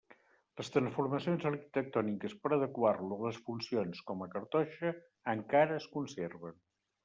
Les 0.61 0.69
transformacions 0.75 1.45
arquitectòniques 1.49 2.33
per 2.45 2.51
adequar-lo 2.57 3.19
a 3.19 3.27
les 3.27 3.39
funcions 3.51 4.03
com 4.11 4.27
a 4.27 4.31
cartoixa 4.35 4.95
encara 5.39 5.81
es 5.85 5.91
conserven. 5.97 6.63